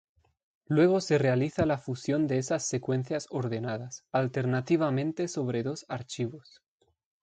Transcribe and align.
Luego 0.65 0.99
se 0.99 1.19
realiza 1.19 1.67
la 1.67 1.77
fusión 1.77 2.25
de 2.25 2.39
esas 2.39 2.65
secuencias 2.65 3.27
ordenadas, 3.29 4.03
alternativamente 4.11 5.27
sobre 5.27 5.61
dos 5.61 5.85
archivos. 5.89 6.63